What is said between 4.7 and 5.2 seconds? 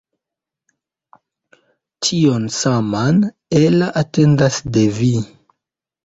de vi!